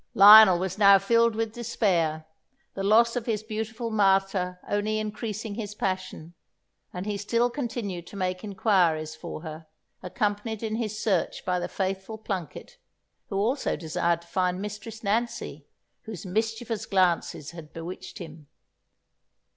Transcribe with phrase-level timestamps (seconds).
[0.15, 2.25] Lionel was now filled with despair,
[2.73, 6.33] the loss of his beautiful Martha only increasing his passion;
[6.91, 9.67] and he still continued to make inquiries for her,
[10.01, 12.77] accompanied in his search by the faithful Plunket,
[13.29, 15.67] who also desired to find Mistress Nancy,
[16.05, 18.47] whose mischievous glances had bewitched him.